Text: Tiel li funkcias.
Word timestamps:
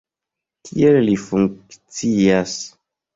Tiel 0.69 0.95
li 1.09 1.13
funkcias. 1.25 2.57